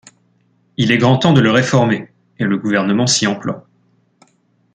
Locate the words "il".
0.77-0.91